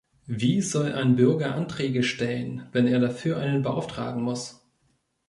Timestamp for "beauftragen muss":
3.61-4.65